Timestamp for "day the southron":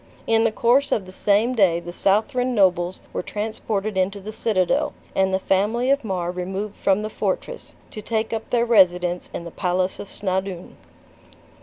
1.53-2.55